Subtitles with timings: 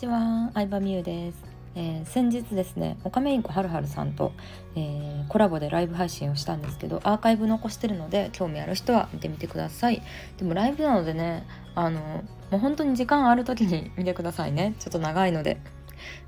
[0.00, 1.44] ちは、相葉美優です、
[1.74, 4.32] えー、先日ですね、オカメインコはるはるさんと、
[4.74, 10.00] えー、コラボでライブ配信をしたんですけど、アーカイブ残してるので、興味ある人は見てみてください。
[10.38, 14.74] でもライブなのでね、あの、もう本当に時間ある時に 見てくださいね。
[14.78, 15.58] ちょっと長いので。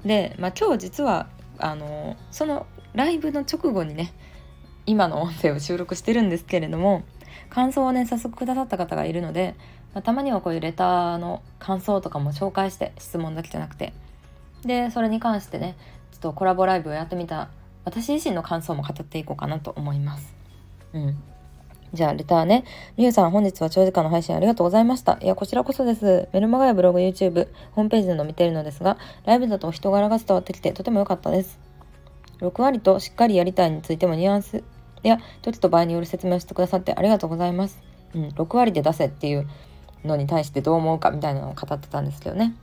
[0.05, 4.13] で、まあ今日実は、あの、そのライブの直後にね、
[4.85, 7.05] 今の音声を収録してるんですけれども、
[7.49, 9.55] 感想をね、早速くださった方がいるので、
[9.95, 13.93] まあ、たまにはこういうレターの感想とかも紹介して質問だけじゃなくて
[14.65, 15.77] でそれに関してね
[16.13, 17.51] ちょっとコラボライブをやってみた
[17.85, 20.35] 私自身の感想も語っていこうかなと思います。
[20.93, 21.17] うん。
[21.93, 22.65] じゃあ、レターね。
[22.97, 25.19] みゆさん、本日は長時間の配信ありがとうございました。
[25.21, 26.29] いや、こちらこそです。
[26.33, 28.97] メルマガやブログ、YouTube、ホームページでの見ているのですが、
[29.27, 31.59] ライブだと人柄が伝わってきてとても良かったです。
[32.41, 34.65] 6割としっかりやりたいについてもニュアンス
[35.03, 37.83] や時と場合による説明をしてくださってありがとうございます。
[38.15, 39.49] うん、6割で出せっていう
[40.05, 42.55] のに対してどう思うかみたいなのを語ってたんですけどね。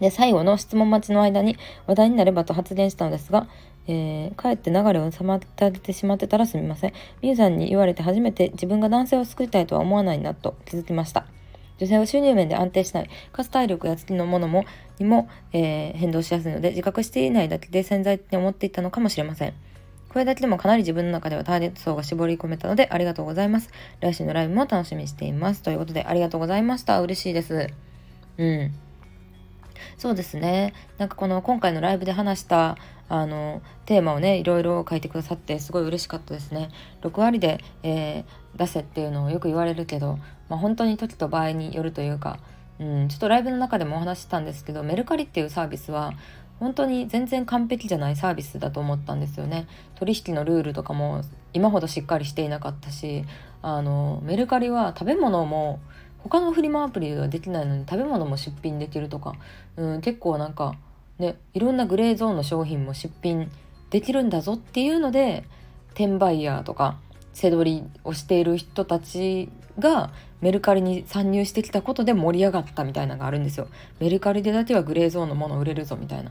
[0.00, 3.46] で、最後の質問待ちの間に話題になればと発言したのですが、
[3.86, 6.92] えー、かえって流れを妨げてしまってたらすみません。
[7.20, 11.26] みゆさんに言われて初めて自分が男性を救いたいとは思わないなと気づきました。
[11.78, 14.64] 女性は収入面で安定しない、かつ体力や月のものも
[14.98, 19.54] にも、えー、変動しやすいので自覚していないだけで潜在的に思っていたのかもしれません。
[20.12, 23.70] これだけでもかなり自分の中ではターゲット層が絞り込めたのでありがとうございます。
[24.00, 25.62] 来週のライブも楽しみにしています。
[25.62, 27.00] ということでありがとうございました。
[27.00, 27.68] 嬉しいです。
[28.36, 28.74] うん。
[29.96, 30.74] そうですね。
[30.98, 32.76] なんかこの今回のライブで話した
[33.08, 36.68] あのテーマをねいろいろ書いてくださってすごい嬉しかったですね。
[37.00, 42.38] 6割で、えー、出せっていうのをよく言われるけど、まあ、本当に時と場合によるというか、
[42.78, 46.12] うん、ちょっとライブの中でもお話したんですけどメルカリっていうサービスは
[46.62, 49.66] 本当に全然完璧じゃないサービスだと思ったんですよね。
[49.96, 53.24] 取引のルールとかも今ほどしっかりしていなかったし
[53.62, 55.80] あのメルカリは食べ物も
[56.18, 59.34] 他のフリマアプリではできないのに食べ物も出品できるとか、
[59.76, 60.76] うん、結構なんか
[61.18, 63.50] ねいろんなグレーゾーンの商品も出品
[63.90, 65.42] できるんだぞっていうので
[65.94, 66.96] 転売ヤーとか
[67.32, 69.48] 背取りをしている人たち
[69.80, 73.66] がメルカリに参入してきたことで盛り上がったみたいなのがあるんですよ。
[73.98, 76.30] メルカリでだけはグレーゾーンのもの売れるぞみたいな。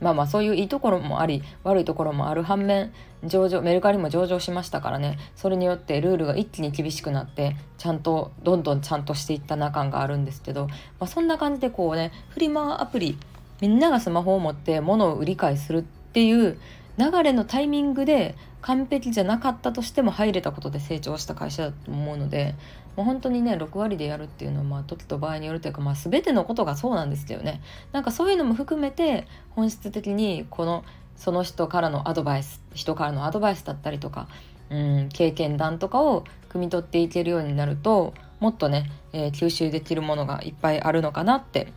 [0.00, 2.92] まあまあそういういいところもあり悪いところもある反面
[3.24, 5.18] 上場メルカリも上場しましたからね。
[5.36, 13.18] それによってルールが一気に厳しくなってちゃんとどんどんちゃんとしていったな感があるんですけど、まあ、そんな感じでこうねフリマアプリ
[13.60, 16.58] みんながスマホを持って物を売り買いするっていう
[16.98, 22.54] 流れのタイミングで完璧じゃなかったとしても入れたことで成長した会社だと思うので
[22.96, 27.60] もう本当にね6割でやるっていうのはまあ時と場合によるというか、まあ、全てのことがそうなんですよね。
[27.92, 30.84] なんかそういうのも含めて本質的にこの
[31.16, 34.28] その人からのアドバイス人からのアドバイスだったりとか、
[34.70, 41.72] うん、経験談とかを汲み取っていけるようになるともっとね、えー、吸収できるものがいっぱいあるのかなって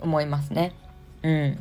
[0.00, 0.74] 思いますね。
[1.22, 1.58] うん、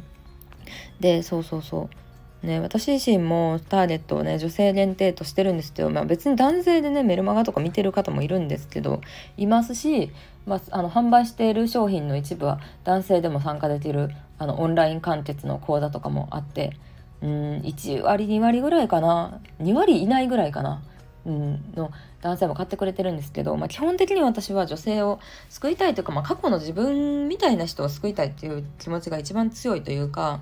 [0.99, 2.04] でそうそうそう
[2.43, 9.01] ね、私自身もターゲットをね女性限定としてるんですけど、まあ、別に男性でねメルマガとか見てる方もいるんですけど
[9.35, 10.11] いますし、
[10.45, 16.77] まあ、あの販売している商品の一部は男性でも参加できるあのオンライン完結の講座とかもあって
[17.21, 17.29] うん
[17.61, 20.81] 1割2割ぐらいかな2割いないぐらいかな。
[21.25, 21.91] の
[22.21, 25.19] 男性も買ってくれてるんですけど、まあ、基本的に私は女性を
[25.49, 30.39] 救いたいというか、まあ、過去の自分みたいな人を救いたいっていう気持ちが一番強いというか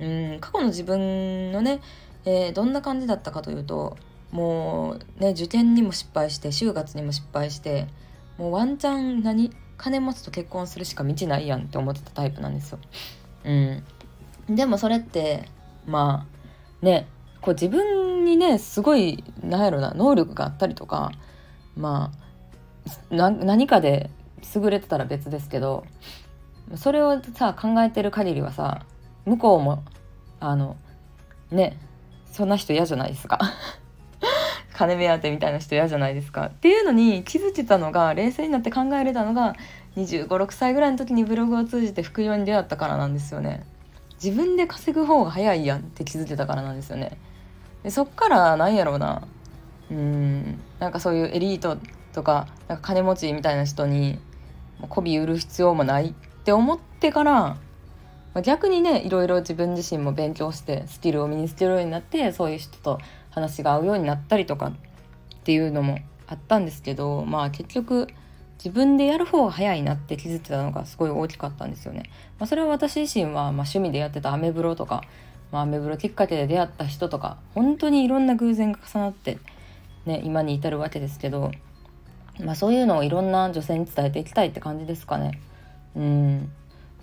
[0.00, 1.80] うん過去の自分のね、
[2.24, 3.96] えー、どんな感じだったかというと
[4.32, 7.86] もうね受験にも失敗して就活にも失敗して
[8.36, 12.78] もうワンチャン何金持つと結婚するしか道ないやんって思ってたタイプなんですよ。
[13.44, 13.84] うん、
[14.48, 15.48] でもそれって
[15.86, 16.26] ま
[16.82, 17.06] あね
[17.40, 21.12] こう自分にねすごいなんやろな能力があったりとか
[21.76, 22.24] まあ
[23.10, 24.10] 何かで
[24.54, 25.84] 優れてたら別ですけど
[26.76, 28.84] それをさ考えてる限りはさ
[29.26, 29.82] 向こうも
[30.40, 30.76] あの
[31.50, 31.78] ね
[32.32, 33.38] そんな人嫌じゃないですか。
[34.74, 36.46] 金目当てみたいな人嫌じゃないですか。
[36.46, 39.54] っていうのに気づけたのが冷静になって考えれたのが
[39.96, 43.64] 2 5 6歳ぐらいの時にブログを通じて副業に出会ったからなんですよね。
[44.22, 47.16] 自分で稼ぐ方が早いやんって気づけたからなんですよね。
[47.84, 49.22] でそっからなんやろうな。
[49.90, 51.76] うんなんかそういうエリート
[52.12, 54.18] とかなんか金持ちみたいな人に
[54.80, 56.12] 媚び売る必要もないっ
[56.44, 57.56] て思ってから
[58.34, 62.98] まあ、逆にねいろいろ自分自身も勉強してスキルを身につけるようになってそういう人と
[63.30, 64.72] 話が合うようになったりとかっ
[65.44, 68.08] ていうのもあったんですけどまあ結局
[68.58, 72.04] 自分でやる方が早いなって気づいてたのがすごい大きかったんですよね。
[72.38, 75.02] まあ、それは私自身はま趣味でやってたアメブロとか、
[75.52, 79.38] まあ、アメブロきっかけで出会った人とか本当にいろんな偶然が重なって、
[80.06, 81.50] ね、今に至るわけですけど、
[82.40, 85.38] まあ、そういうのをいろんな女性に伝えていきたいって感じですかね。
[85.94, 86.52] うん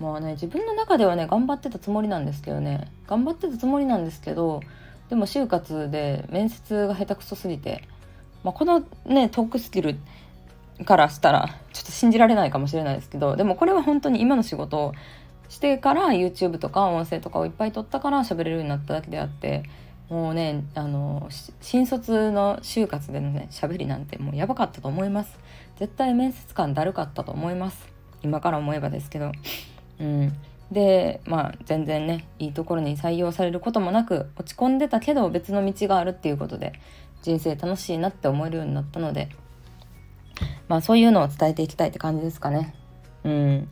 [0.01, 2.91] まあね自分の中ではね頑張ってたつもりなんですけどね。
[3.07, 4.61] 頑張ってたつもりなんですけど
[5.09, 7.87] でも就活で面接が下手くそすぎて、
[8.43, 9.95] まあ、このねトークスキル
[10.85, 14.93] からしたらちょっと信じられないかもしれないですけどでもこれは本当に今の仕事を
[15.49, 19.63] してから YouTube とか音声とかをいっぱい撮ったから喋れるようになっただけであって
[20.09, 25.37] もうねあの新卒の就活でのね喋りなんてもうやばかったと思います。
[25.77, 27.87] 絶対面接官だるかったと思います。
[28.23, 29.31] 今から思えばですけど。
[30.01, 30.33] うん
[30.71, 36.73] でまあ全然ねいいところに採用されることもなく落ち込んでたけど別の道があるっていうことで
[37.21, 39.29] 人生楽しいなって思えるようになったので
[40.69, 42.73] まあそういうのを伝えていきたいって感じですかね。
[43.25, 43.67] うん、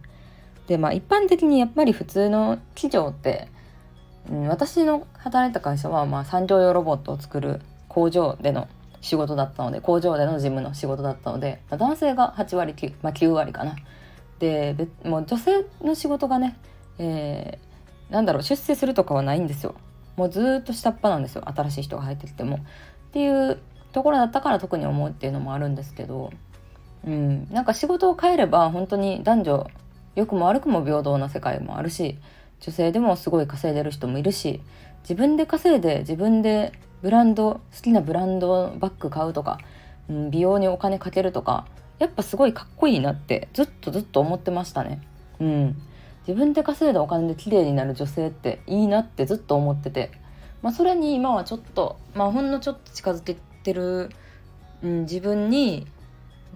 [0.68, 3.48] でまあ一般的にやっぱり普通の企業って、
[4.30, 8.68] うん、私の働いた会社はまあ産業用ロボットを作る工場での
[9.02, 13.78] 仕事だったので工場での事務の仕事だったので、まあ、男性が8割 9,、まあ、9割かな。
[14.40, 16.58] でもう女性の仕事がね、
[16.98, 19.76] えー、なんだろう出世するとかはないんですよ。
[20.16, 22.58] もうずっと下っ端なんですよ新しい人が入ってきても。
[22.58, 22.60] っ
[23.12, 23.60] ていう
[23.92, 26.32] ところだったから特に思うっていうのもあるんですけど
[27.06, 29.68] うん、なんか仕事を変えれば本当に男女
[30.16, 32.18] 良くも悪くも平等な世界もあるし
[32.60, 34.62] 女性でもすごい稼いでる人もいるし
[35.04, 39.60] 自分で稼いで自分でブランド好きなブランドバッグ買うとか、
[40.10, 41.66] うん、美容にお金かけるとか
[42.00, 45.02] やっぱすごいかっこいいなってずっとずっと思ってましたね。
[45.40, 45.82] うん、
[46.28, 50.12] 自分で稼いだお金で綺麗になる女性っていいなってずっと思ってて、
[50.62, 54.10] まあ、それに今はちょっと、まあ、ほんのちょっと近づけてる、
[54.82, 55.88] うん、自分に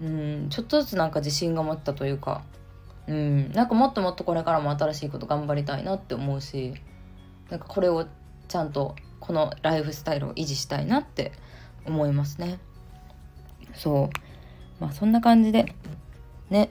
[0.02, 2.42] うんちょっとずつなんか自信が持ったというか
[3.06, 6.74] うんなんかもっともっとこれからも新しいこと頑張りたいなって思うし
[7.50, 8.06] なんかこれを
[8.48, 11.32] ちゃんとこのライフスタイルを維持したいなって
[11.86, 12.58] 思いますね。
[13.74, 14.33] そう。
[14.80, 15.74] まあそんな感じで。
[16.50, 16.70] ね。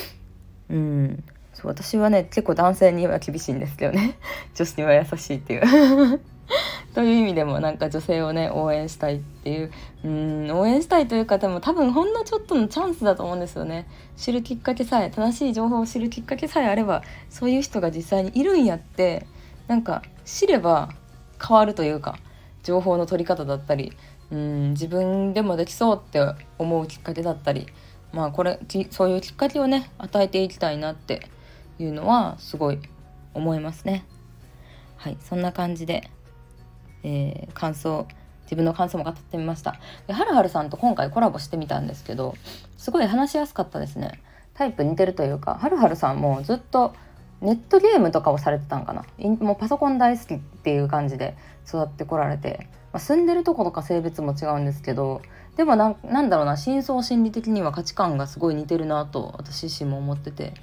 [0.70, 1.24] うん。
[1.54, 4.18] そう私はね結構男性には厳しいんですけどね。
[4.54, 6.20] 女子には優しいっていう。
[6.94, 9.70] という意味でもなんか女性をね応援したいっていう。
[10.04, 13.86] うん応援したいというかでも多分ほんのちょっとのチャンスだと思うんですよね。
[14.16, 19.26] 知るきっかけさえ正しい情報を知るきっかけさえあればそういう人が実際にいるんやって
[19.66, 20.90] なんか知れば
[21.44, 22.18] 変わるというか
[22.62, 23.92] 情報の取り方だったり
[24.30, 26.20] うん自分でもできそうって
[26.58, 27.66] 思うきっかけだったり
[28.12, 28.58] まあこれ
[28.90, 31.28] そういうきっかけをね与えていきたいなって
[31.78, 32.78] いうのはすごい
[33.34, 34.04] 思いますね。
[34.96, 36.10] はいそんな感じで
[37.06, 38.06] えー、感想
[38.42, 39.80] 自分の感想も語ってみました。
[40.06, 42.34] ではるはるさんと今回コラボしてみたんですけど
[42.76, 44.20] すごい話しやすかったですね。
[44.54, 46.94] タイプ似てるというかはるはるさんもずっと
[47.40, 49.04] ネットゲームとかをされてたんかな。
[49.40, 51.36] もうパソコン大好きっていう感じで
[51.66, 55.20] 育ってこられて、まあ、住んでるとことか性別も違うんですけど
[55.58, 55.90] でもな
[56.22, 60.54] んだろうな深層心理的には価値観がすごい似てるなと私自身も思ってて、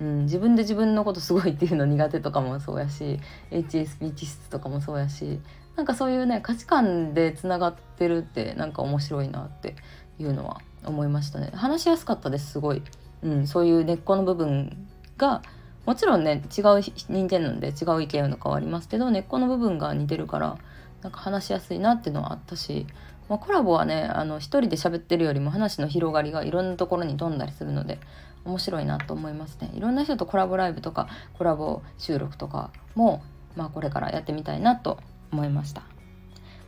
[0.00, 5.38] うん、自分で自分のことすごいっていうの苦手とかもそうやし HSP 気質とかもそうやし
[5.76, 9.76] なんかそういうね価値観でつながってるってなんか面白いなって
[10.18, 11.50] いうのは思いましたね。
[11.52, 12.80] 話しやすかったですすごい、
[13.22, 15.42] うん、そういう根っこの部分が
[15.84, 20.56] もちろんね違う人間なんで違う意見とかはありますけど根っこの部分が似てるから
[21.02, 22.86] なんか話しやすいなっていうのはあったし、
[23.28, 27.98] まあ、コラボはねあの一人で喋ってるよりも話の広がりがいろんなところに飛んだりするので
[28.44, 33.22] 面白いなと思いますねいろんな人とコラボライブとかコラボ収録とかも
[33.56, 34.98] まあこれからやってみたいなと
[35.30, 35.82] 思いました。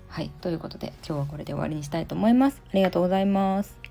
[0.09, 2.62] はい、ということで今日はこれで終わりにしたいと思います。
[2.71, 3.84] ありがとうございます。